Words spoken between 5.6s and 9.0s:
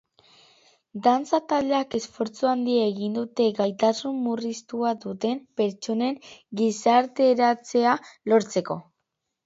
pertsonen gizarteratzea lortzeko.